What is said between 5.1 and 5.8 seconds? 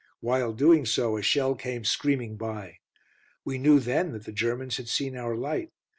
our light.